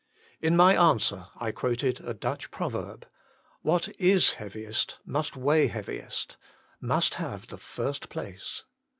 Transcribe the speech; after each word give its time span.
In 0.41 0.55
my 0.57 0.75
answer 0.75 1.27
I 1.37 1.51
quoted 1.51 1.99
a 2.03 2.15
Dutch 2.15 2.49
proverb:" 2.49 3.05
What 3.61 3.87
is 3.99 4.33
heaviest 4.33 4.97
must 5.05 5.35
weigh 5.37 5.67
heaviest, 5.67 6.37
must 6.79 7.13
have 7.21 7.45
the 7.45 7.59
first 7.59 8.09
place. 8.09 8.63